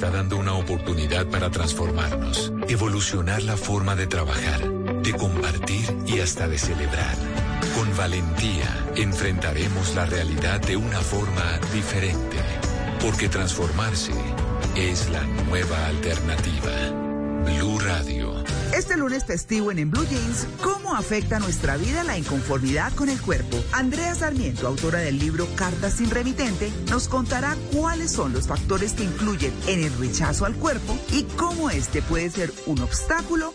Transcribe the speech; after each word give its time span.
Está 0.00 0.16
dando 0.16 0.38
una 0.38 0.54
oportunidad 0.54 1.26
para 1.26 1.50
transformarnos, 1.50 2.54
evolucionar 2.68 3.42
la 3.42 3.58
forma 3.58 3.96
de 3.96 4.06
trabajar, 4.06 4.66
de 5.02 5.12
compartir 5.12 5.94
y 6.06 6.20
hasta 6.20 6.48
de 6.48 6.56
celebrar. 6.56 7.14
Con 7.76 7.94
valentía 7.98 8.86
enfrentaremos 8.96 9.94
la 9.94 10.06
realidad 10.06 10.58
de 10.62 10.78
una 10.78 11.00
forma 11.00 11.60
diferente, 11.74 12.38
porque 13.02 13.28
transformarse 13.28 14.14
es 14.74 15.10
la 15.10 15.22
nueva 15.22 15.88
alternativa. 15.88 16.72
Blue 17.44 17.78
Radio. 17.80 18.42
Este 18.74 18.96
lunes 18.96 19.26
festivo 19.26 19.70
en 19.70 19.80
En 19.80 19.90
Blue 19.90 20.06
Jeans, 20.08 20.46
¿cómo 20.62 20.69
afecta 21.00 21.38
nuestra 21.40 21.76
vida 21.76 22.04
la 22.04 22.16
inconformidad 22.16 22.92
con 22.94 23.08
el 23.08 23.20
cuerpo? 23.20 23.56
Andrea 23.72 24.14
Sarmiento, 24.14 24.68
autora 24.68 25.00
del 25.00 25.18
libro 25.18 25.48
Cartas 25.56 25.94
sin 25.94 26.10
remitente, 26.10 26.70
nos 26.90 27.08
contará 27.08 27.56
cuáles 27.74 28.12
son 28.12 28.32
los 28.32 28.46
factores 28.46 28.92
que 28.92 29.04
influyen 29.04 29.52
en 29.66 29.82
el 29.82 29.92
rechazo 29.98 30.44
al 30.44 30.54
cuerpo 30.54 30.96
y 31.10 31.24
cómo 31.36 31.70
este 31.70 32.02
puede 32.02 32.30
ser 32.30 32.52
un 32.66 32.80
obstáculo 32.80 33.54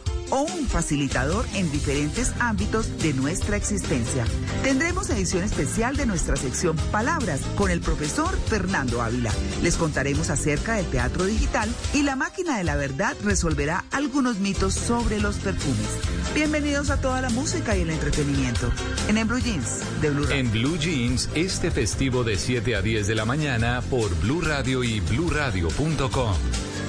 un 0.53 0.67
facilitador 0.67 1.45
en 1.53 1.71
diferentes 1.71 2.33
ámbitos 2.39 2.97
de 2.99 3.13
nuestra 3.13 3.57
existencia. 3.57 4.25
Tendremos 4.63 5.09
edición 5.09 5.43
especial 5.43 5.95
de 5.95 6.05
nuestra 6.05 6.35
sección 6.35 6.75
Palabras 6.91 7.41
con 7.55 7.71
el 7.71 7.81
profesor 7.81 8.35
Fernando 8.47 9.01
Ávila. 9.01 9.31
Les 9.61 9.75
contaremos 9.75 10.29
acerca 10.29 10.75
del 10.75 10.85
teatro 10.85 11.25
digital 11.25 11.69
y 11.93 12.03
la 12.03 12.15
máquina 12.15 12.57
de 12.57 12.63
la 12.63 12.75
verdad 12.75 13.15
resolverá 13.23 13.83
algunos 13.91 14.39
mitos 14.39 14.73
sobre 14.73 15.19
los 15.19 15.37
perfumes. 15.37 15.87
Bienvenidos 16.33 16.89
a 16.89 16.99
toda 16.99 17.21
la 17.21 17.29
música 17.29 17.77
y 17.77 17.81
el 17.81 17.89
entretenimiento 17.89 18.71
en, 19.07 19.27
Blue 19.27 19.39
Jeans 19.39 19.81
de 20.01 20.09
Blue. 20.11 20.27
En 20.31 20.51
Blue 20.51 20.77
Jeans 20.77 21.29
este 21.33 21.71
festivo 21.71 22.23
de 22.23 22.37
7 22.37 22.75
a 22.75 22.81
10 22.81 23.07
de 23.07 23.15
la 23.15 23.25
mañana 23.25 23.81
por 23.89 24.13
Blue 24.19 24.41
Radio 24.41 24.83
y 24.83 24.99
bluradio.com. 24.99 26.35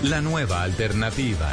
La 0.02 0.20
nueva 0.20 0.62
alternativa. 0.62 1.52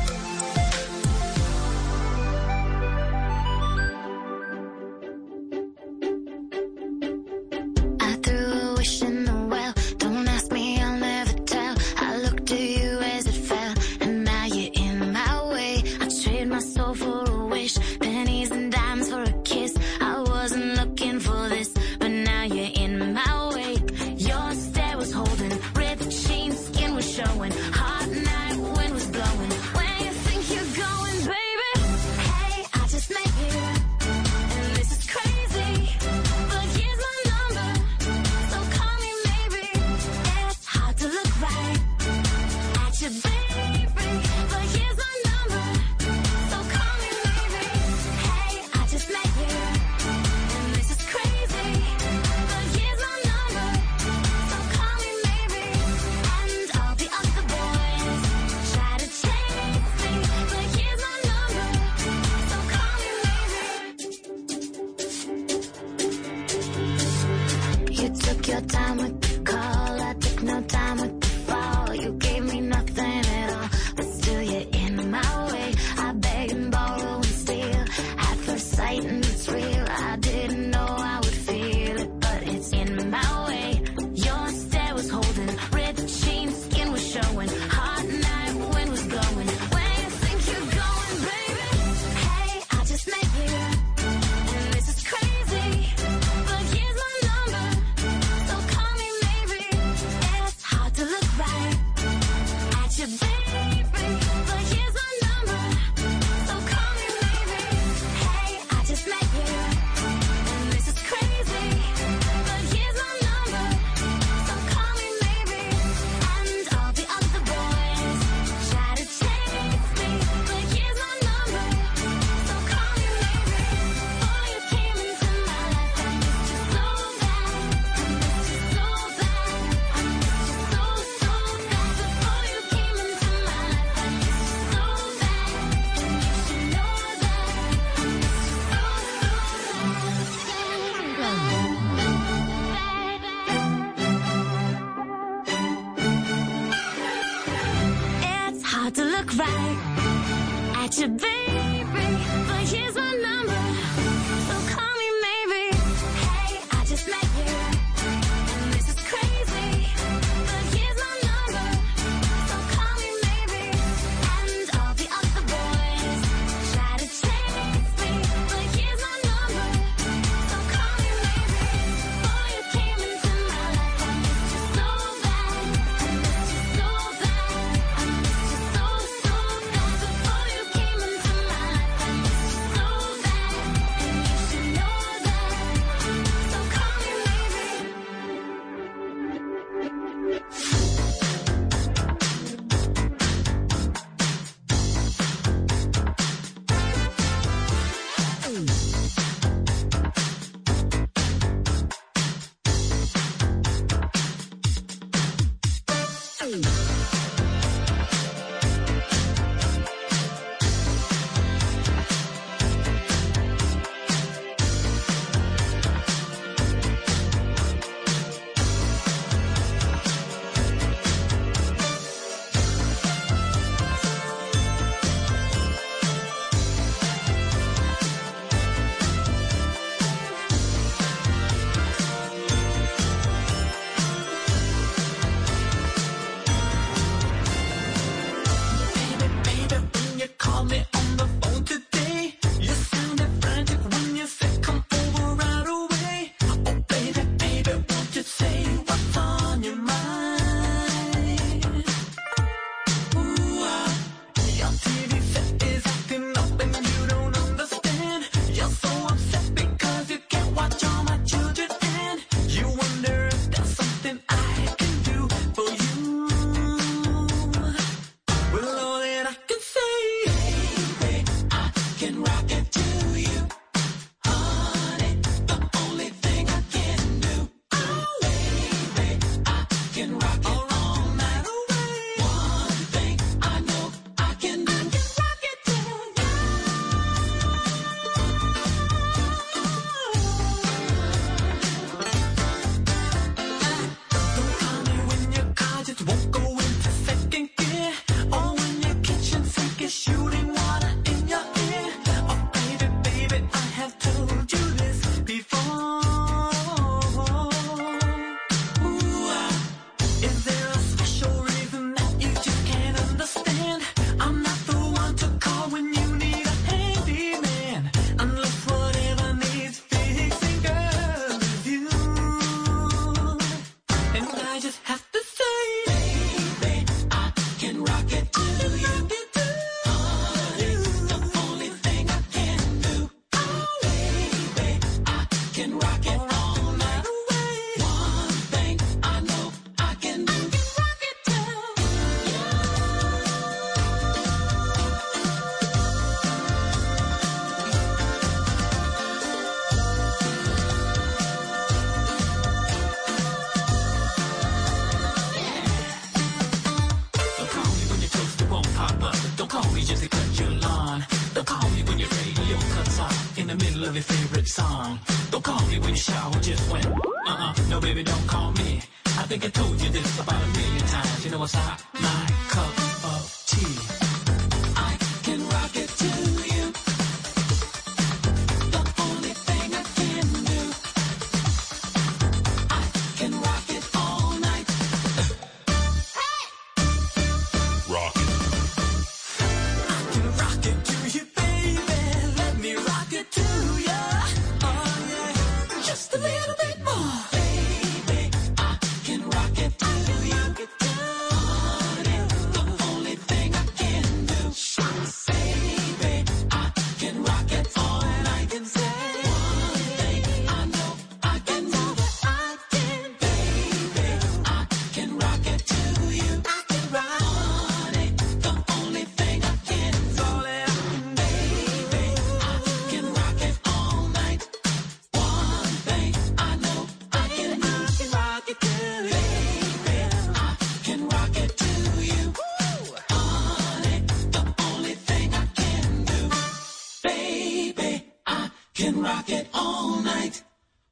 can 438.81 438.99
rock 438.99 439.29
it 439.29 439.47
all 439.53 440.01
night. 440.01 440.41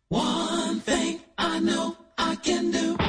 One 0.10 0.80
thing 0.80 1.22
I 1.40 1.60
know 1.60 1.98
I 2.20 2.36
can 2.36 2.70
do. 2.70 3.09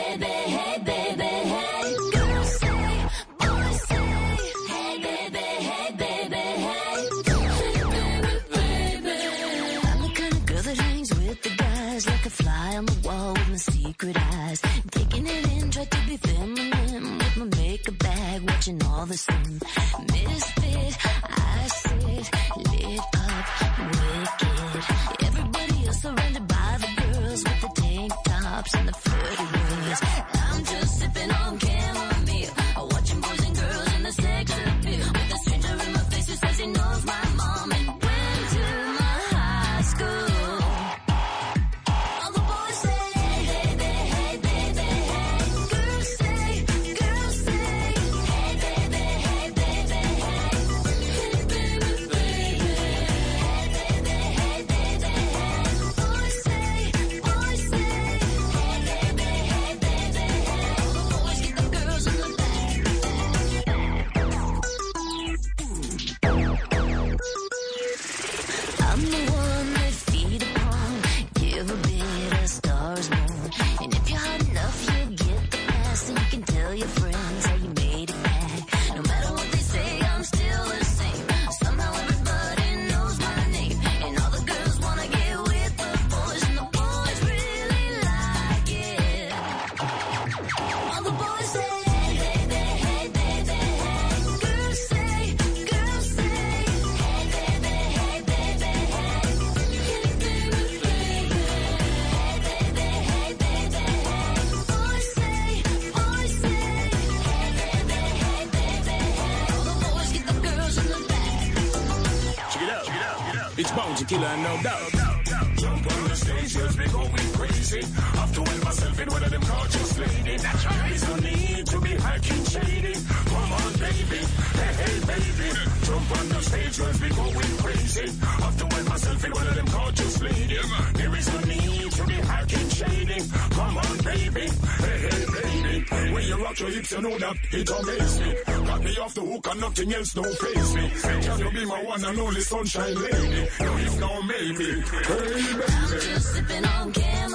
know 137.01 137.17
that 137.17 137.35
it 137.51 137.69
amazes 137.69 138.19
me. 138.19 138.35
Got 138.65 138.83
me 138.83 138.97
off 138.97 139.13
the 139.13 139.21
hook 139.21 139.47
and 139.51 139.61
nothing 139.61 139.93
else 139.93 140.13
don't 140.13 140.37
face 140.37 140.75
me. 140.75 140.91
Can 141.21 141.39
you 141.39 141.51
be 141.51 141.65
my 141.65 141.83
one 141.83 142.05
and 142.05 142.19
only 142.19 142.41
sunshine 142.41 142.95
lady? 142.95 143.47
If 143.49 143.99
no, 143.99 144.21
maybe. 144.23 144.81
Hey, 144.81 145.19
baby. 145.19 145.63
I'm 145.67 145.99
just 145.99 146.33
sipping 146.33 146.65
on 146.65 146.91
Kim. 146.93 147.30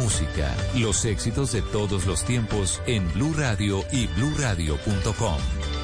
Música, 0.00 0.56
los 0.74 1.04
éxitos 1.04 1.52
de 1.52 1.60
todos 1.60 2.06
los 2.06 2.24
tiempos 2.24 2.80
en 2.86 3.06
Blue 3.12 3.34
Radio 3.36 3.84
y 3.92 4.06
bluradio.com. 4.06 5.38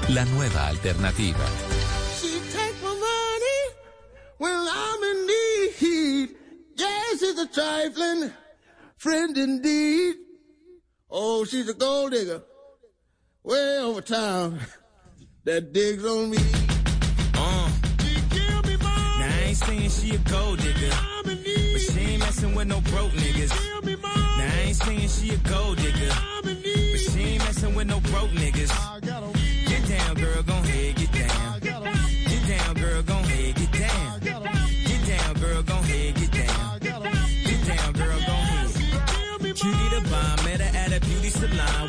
La 0.08 0.24
nueva 0.24 0.68
alternativa. 0.68 1.44
She 2.18 2.40
take 2.50 2.74
my 2.82 2.94
money 2.94 3.60
when 4.38 4.52
I'm 4.52 5.02
in 5.10 5.26
need. 5.26 6.36
Yes, 6.76 7.20
she's 7.20 7.38
a 7.38 7.46
trifling 7.46 8.32
friend 8.96 9.36
indeed. 9.36 10.16
Oh, 11.10 11.44
she's 11.44 11.68
a 11.68 11.74
gold 11.74 12.12
digger 12.12 12.42
way 13.44 13.78
over 13.78 14.00
town 14.00 14.58
that 15.44 15.72
digs 15.72 16.04
on 16.04 16.30
me. 16.30 16.38
Uh. 17.34 17.70
Now 19.18 19.28
I 19.28 19.42
ain't 19.46 19.56
saying 19.56 19.90
she 19.90 20.14
a 20.16 20.18
gold 20.18 20.58
digger, 20.58 20.90
but 21.22 21.38
she 21.44 22.00
ain't 22.00 22.20
messing 22.20 22.54
with 22.54 22.66
no 22.68 22.80
broke 22.80 23.12
niggas. 23.12 23.75
Now 24.78 24.90
I 24.90 24.94
ain't 24.94 25.10
saying 25.10 25.30
she 25.30 25.34
a 25.34 25.38
gold 25.48 25.76
digger, 25.78 26.12
but 26.42 26.56
she 26.62 27.20
ain't 27.20 27.44
messing 27.44 27.74
with 27.74 27.86
no 27.86 28.00
broke 28.00 28.30
niggas. 28.30 28.70
Get 29.68 29.88
down, 29.88 30.14
girl, 30.16 30.42
gon' 30.42 30.64
head, 30.64 30.96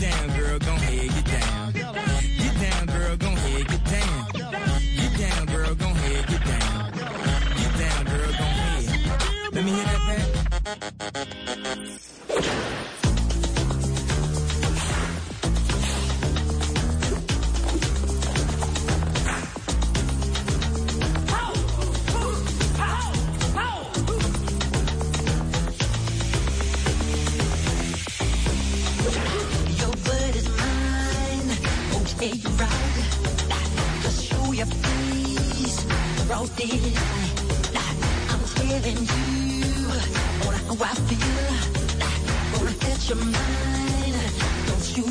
Down, 0.00 0.28
girl, 0.30 0.58
gon' 0.58 0.78
head, 0.78 1.10
get 1.10 1.26
down. 1.26 1.72
Get 1.72 2.54
down, 2.58 2.86
girl, 2.86 3.16
gon' 3.18 3.36
head, 3.36 3.68
get 3.68 3.84
down. 3.84 4.32
Get 4.96 5.18
down, 5.18 5.46
girl, 5.46 5.74
gon' 5.74 5.94
head, 5.94 6.26
get 6.26 6.42
down. 6.42 6.90
Get 7.58 7.78
down, 7.78 8.04
girl, 8.06 8.32
gon' 8.32 8.54
head. 8.56 9.52
Let 9.52 9.62
me 9.62 9.72
hear 9.72 9.84
that 9.84 10.00
back. 12.24 12.99
Okay, 32.22 32.36
you're. 32.36 32.68
Just 34.02 34.24
show 34.26 34.52
your 34.52 34.66
face. 34.66 35.86
I'm 38.28 38.42
telling 38.56 39.00
you 39.08 39.88
how 40.68 40.84
I 40.84 40.94
feel. 41.08 41.48
Gonna 42.52 42.74
your 43.08 43.20
mind. 43.24 44.20
Don't 44.66 44.88
you 44.98 45.04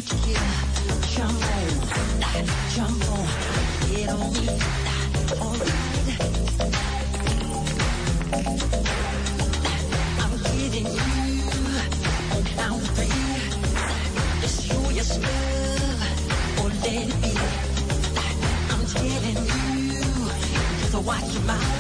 jump 1.10 1.45
on. 1.49 2.45
Jump 2.76 3.01
on. 3.10 3.26
Get 3.89 4.10
on 4.10 4.30
me. 4.34 4.47
Alright. 5.41 5.89
I'm 8.32 8.88
watch 21.10 21.34
your 21.34 21.41
mouth. 21.41 21.78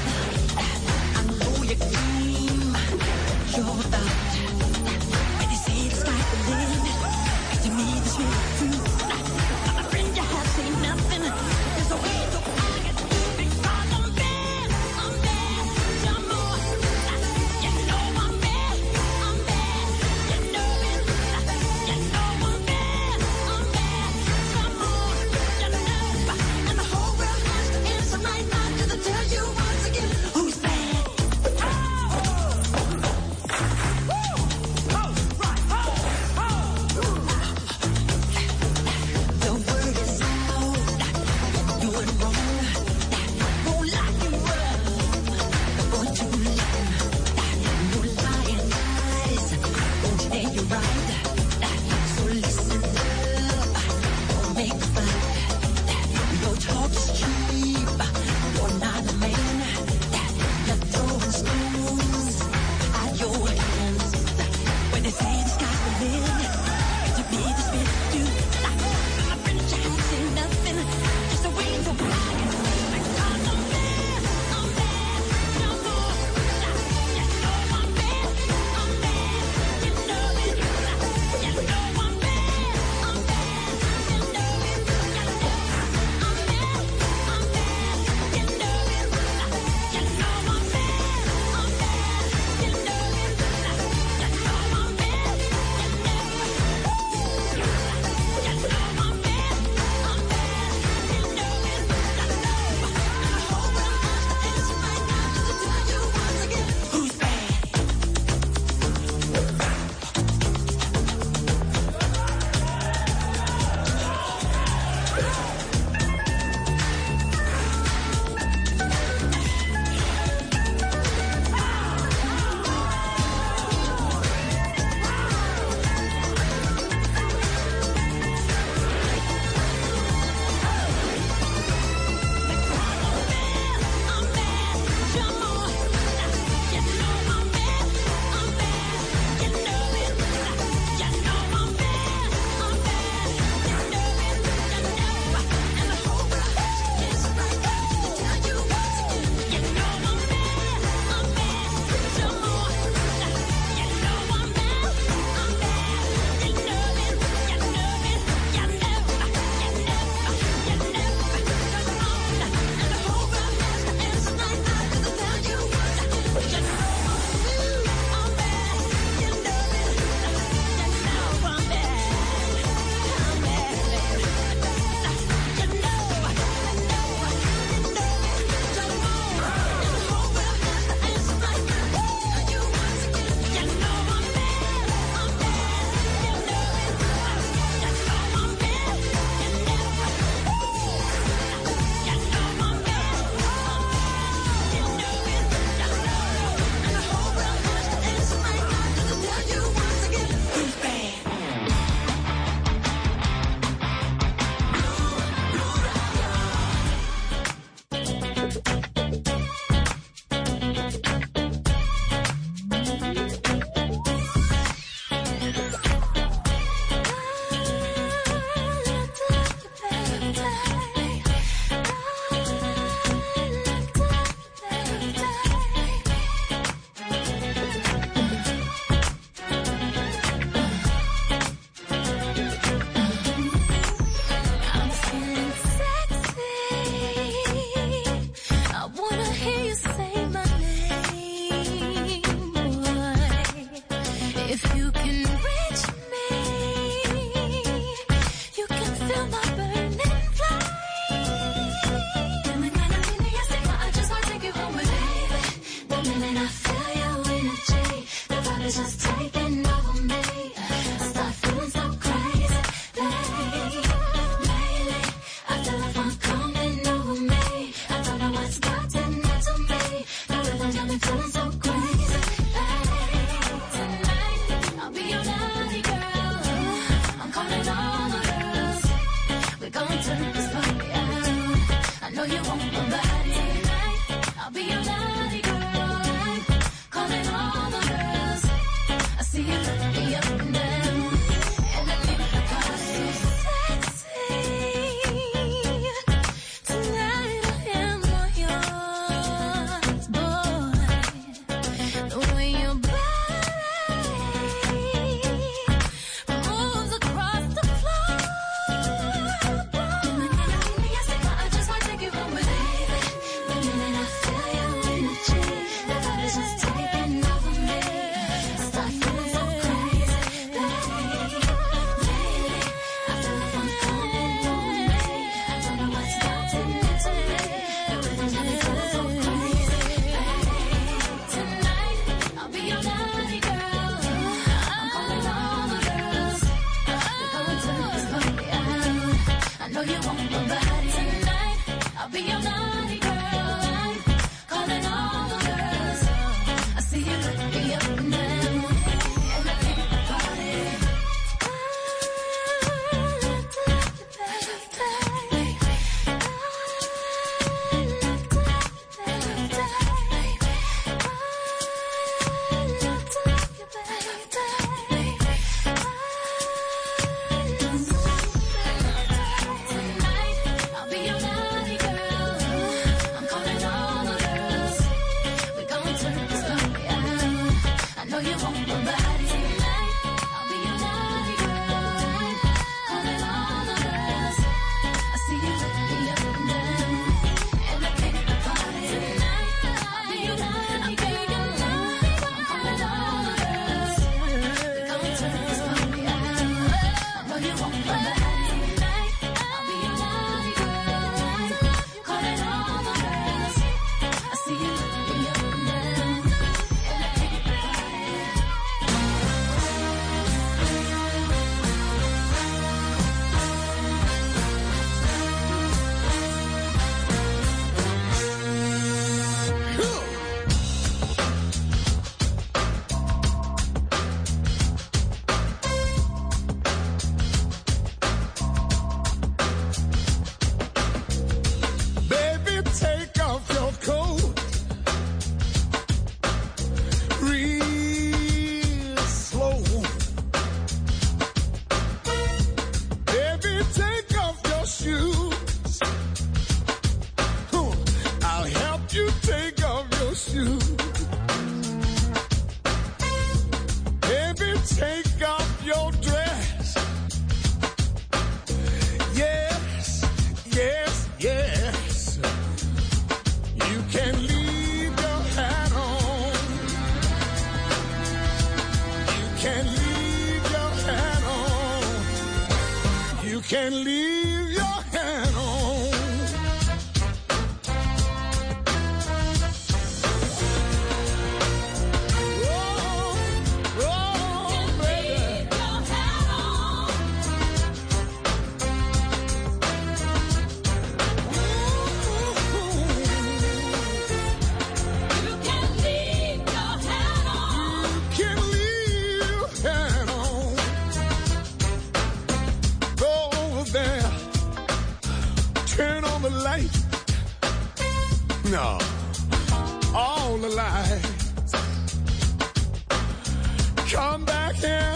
Come 513.91 514.23
back 514.23 514.55
here, 514.55 514.95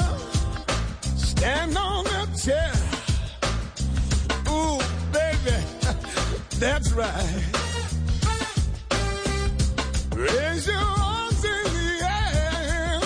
stand 1.18 1.76
on 1.78 2.04
the 2.04 2.28
chair. 2.44 2.74
Ooh, 4.50 4.80
baby, 5.12 5.58
that's 6.60 6.92
right. 6.94 7.44
Raise 10.16 10.68
your 10.68 10.78
arms 10.78 11.44
in 11.44 11.64
the 11.78 11.90
air. 12.06 13.00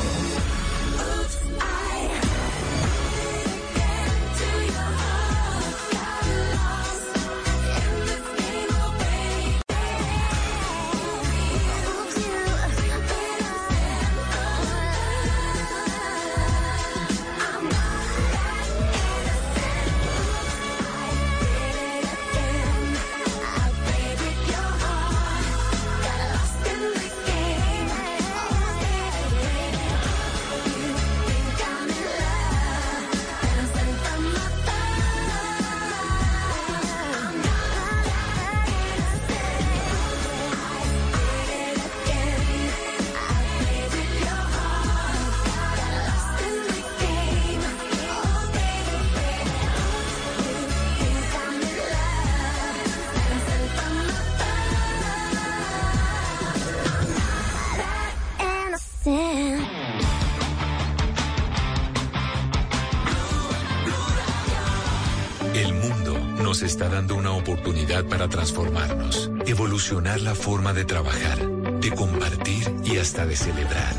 Evolucionar 69.81 70.21
la 70.21 70.35
forma 70.35 70.73
de 70.73 70.85
trabajar, 70.85 71.39
de 71.39 71.89
compartir 71.95 72.71
y 72.83 72.97
hasta 72.97 73.25
de 73.25 73.35
celebrar. 73.35 73.95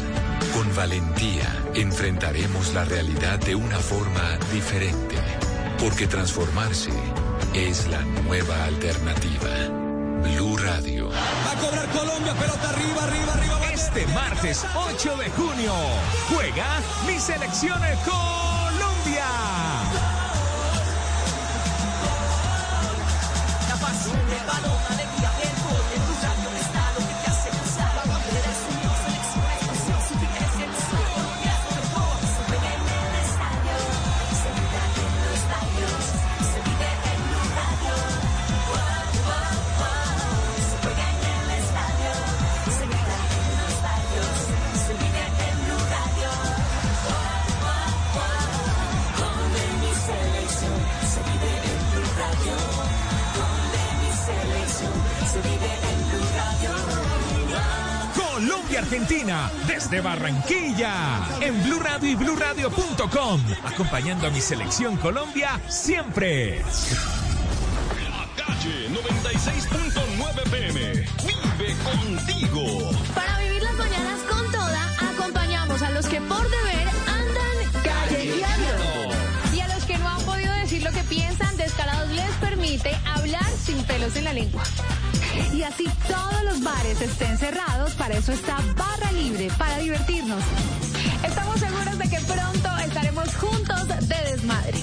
Con 0.55 0.73
valentía 0.77 1.61
enfrentaremos 1.75 2.73
la 2.73 2.85
realidad 2.85 3.41
de 3.41 3.57
una 3.57 3.79
forma 3.81 4.39
diferente, 4.53 5.17
porque 5.81 6.07
transformarse 6.07 6.93
es 7.53 7.89
la 7.89 8.01
nueva 8.23 8.65
alternativa. 8.65 9.51
Blue 10.23 10.57
Radio. 10.57 11.11
Va 11.11 11.51
a 11.51 11.57
cobrar 11.57 11.89
Colombia, 11.89 12.33
pelota 12.35 12.69
arriba, 12.71 13.03
arriba, 13.03 13.33
arriba. 13.35 13.73
Este 13.73 14.07
martes 14.15 14.65
8 14.77 15.17
de 15.17 15.31
junio 15.31 15.73
juega 16.29 16.79
mi 17.09 17.19
selección 17.19 17.83
Colombia. 18.05 18.62
Argentina 58.93 59.51
desde 59.67 60.03
Barranquilla 60.03 61.23
en 61.41 61.63
Blue 61.63 61.81
Radio 61.81 62.11
y 62.11 62.15
BlueRadio.com 62.15 63.41
acompañando 63.65 64.27
a 64.27 64.31
mi 64.31 64.43
selección 64.43 64.99
Colombia 64.99 65.59
siempre. 65.67 66.63
Calle 68.37 68.91
96.9 68.91 70.51
PM. 70.51 71.07
Vive 71.25 71.75
contigo. 71.83 72.91
Para 73.15 73.39
vivir 73.39 73.63
las 73.63 73.75
mañanas 73.77 74.21
con 74.29 74.53
toda, 74.53 75.11
acompañamos 75.11 75.81
a 75.81 75.91
los 75.91 76.07
que 76.07 76.21
por 76.21 76.43
deber 76.51 76.89
andan 77.07 77.83
callejeando. 77.83 79.15
Y 79.55 79.61
a 79.61 79.69
los 79.69 79.85
que 79.87 79.97
no 79.97 80.07
han 80.07 80.21
podido 80.25 80.53
decir 80.53 80.83
lo 80.83 80.93
que 80.93 81.03
piensan, 81.05 81.57
Descarados 81.57 82.11
les 82.11 82.31
permite 82.43 82.95
hablar 83.07 83.49
sin 83.65 83.83
pelos 83.85 84.15
en 84.17 84.25
la 84.25 84.35
lengua. 84.35 84.63
Y 85.53 85.63
así 85.63 85.89
todos 86.09 86.45
los 86.45 86.63
bares 86.63 87.01
estén 87.01 87.39
cerrados, 87.39 87.93
para 87.95 88.15
eso 88.17 88.33
está 88.33 88.59
Barra 88.77 89.13
Libre, 89.13 89.49
para 89.59 89.79
divertirnos. 89.79 90.43
Estamos 91.25 91.61
seguros 91.61 91.99
de 91.99 92.09
que 92.09 92.21
pronto 92.21 92.79
estaremos 92.85 93.35
juntos 93.37 93.89
de 93.89 94.31
desmadre. 94.31 94.79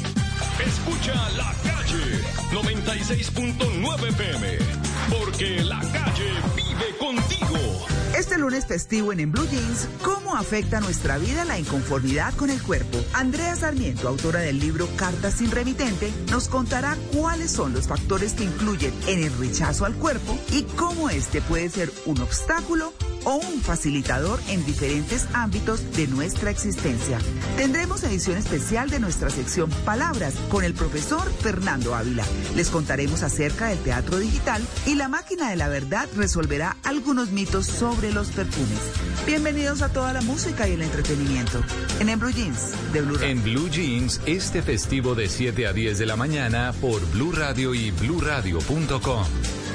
Escucha 0.65 1.13
la 1.37 1.53
calle 1.63 2.21
96.9 2.51 4.13
PM. 4.15 4.88
Porque 5.09 5.63
la 5.63 5.79
calle 5.79 6.31
vive 6.55 6.97
contigo. 6.97 7.85
Este 8.17 8.37
lunes 8.37 8.65
festivo 8.65 9.13
en 9.13 9.31
Blue 9.31 9.47
Jeans, 9.49 9.87
¿cómo 10.03 10.35
afecta 10.35 10.79
nuestra 10.79 11.17
vida 11.17 11.45
la 11.45 11.59
inconformidad 11.59 12.33
con 12.35 12.49
el 12.49 12.61
cuerpo? 12.61 12.97
Andrea 13.13 13.55
Sarmiento, 13.55 14.07
autora 14.07 14.39
del 14.39 14.59
libro 14.59 14.87
Cartas 14.97 15.35
sin 15.35 15.51
remitente, 15.51 16.11
nos 16.29 16.47
contará 16.47 16.97
cuáles 17.15 17.51
son 17.51 17.73
los 17.73 17.87
factores 17.87 18.33
que 18.33 18.43
influyen 18.43 18.93
en 19.07 19.23
el 19.23 19.37
rechazo 19.37 19.85
al 19.85 19.95
cuerpo 19.95 20.37
y 20.51 20.63
cómo 20.75 21.09
este 21.09 21.41
puede 21.41 21.69
ser 21.69 21.91
un 22.05 22.19
obstáculo 22.19 22.93
o 23.25 23.35
un 23.35 23.61
facilitador 23.61 24.39
en 24.49 24.65
diferentes 24.65 25.27
ámbitos 25.33 25.91
de 25.95 26.07
nuestra 26.07 26.51
existencia. 26.51 27.19
Tendremos 27.57 28.03
edición 28.03 28.37
especial 28.37 28.89
de 28.89 28.99
nuestra 28.99 29.29
sección 29.29 29.69
Palabras 29.85 30.35
con 30.49 30.63
el 30.63 30.73
profesor 30.73 31.31
Fernando 31.41 31.95
Ávila. 31.95 32.23
Les 32.55 32.69
contaremos 32.69 33.23
acerca 33.23 33.67
del 33.67 33.79
teatro 33.79 34.19
digital 34.19 34.61
y 34.85 34.95
la 34.95 35.07
máquina 35.07 35.49
de 35.49 35.55
la 35.55 35.67
verdad 35.67 36.07
resolverá 36.15 36.77
algunos 36.83 37.31
mitos 37.31 37.65
sobre 37.65 38.11
los 38.11 38.29
perfumes. 38.29 38.79
Bienvenidos 39.25 39.81
a 39.81 39.89
toda 39.89 40.13
la 40.13 40.21
música 40.21 40.67
y 40.67 40.73
el 40.73 40.81
entretenimiento 40.81 41.61
en 41.99 42.09
En 42.09 42.19
Blue 42.19 42.31
Jeans 42.31 42.73
de 42.93 43.01
Blue 43.01 43.15
Radio. 43.15 43.27
En 43.27 43.43
Blue 43.43 43.69
Jeans, 43.69 44.21
este 44.25 44.61
festivo 44.61 45.15
de 45.15 45.29
7 45.29 45.67
a 45.67 45.73
10 45.73 45.99
de 45.99 46.05
la 46.05 46.15
mañana 46.15 46.73
por 46.81 47.05
Blue 47.11 47.31
Radio 47.31 47.73
y 47.73 47.91
BlueRadio.com. 47.91 49.25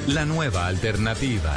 La 0.09 0.25
nueva 0.25 0.67
alternativa. 0.67 1.57